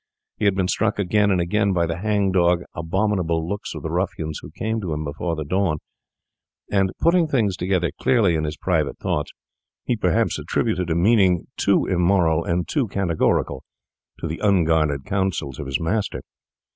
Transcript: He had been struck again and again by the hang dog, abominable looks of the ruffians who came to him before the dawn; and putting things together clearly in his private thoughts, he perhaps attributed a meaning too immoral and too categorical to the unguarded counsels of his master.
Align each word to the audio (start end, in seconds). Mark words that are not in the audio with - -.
He 0.39 0.45
had 0.45 0.55
been 0.55 0.67
struck 0.67 0.97
again 0.97 1.29
and 1.29 1.39
again 1.39 1.73
by 1.73 1.85
the 1.85 1.97
hang 1.99 2.31
dog, 2.31 2.63
abominable 2.73 3.47
looks 3.47 3.75
of 3.75 3.83
the 3.83 3.91
ruffians 3.91 4.39
who 4.41 4.49
came 4.49 4.81
to 4.81 4.93
him 4.93 5.03
before 5.03 5.35
the 5.35 5.45
dawn; 5.45 5.77
and 6.71 6.91
putting 6.99 7.27
things 7.27 7.55
together 7.55 7.91
clearly 8.01 8.33
in 8.33 8.43
his 8.43 8.57
private 8.57 8.97
thoughts, 8.97 9.29
he 9.85 9.95
perhaps 9.95 10.39
attributed 10.39 10.89
a 10.89 10.95
meaning 10.95 11.45
too 11.55 11.85
immoral 11.85 12.43
and 12.43 12.67
too 12.67 12.87
categorical 12.87 13.61
to 14.17 14.25
the 14.25 14.39
unguarded 14.41 15.05
counsels 15.05 15.59
of 15.59 15.67
his 15.67 15.79
master. 15.79 16.21